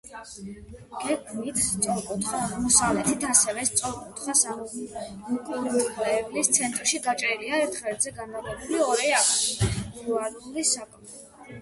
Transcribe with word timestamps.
გეგმით 1.01 1.59
სწორკუთხა, 1.63 2.39
აღმოსავლეთით 2.45 3.25
ასევე 3.33 3.65
სწორკუთხა 3.69 4.33
საკურთხევლის 4.41 6.49
ცენტრში 6.59 7.01
გაჭრილია 7.09 7.63
ერთ 7.67 7.77
ღერძზე 7.83 8.13
განლაგებული 8.21 8.79
ორი 8.91 9.13
არქიტრავული 9.23 10.65
სარკმელი. 10.75 11.21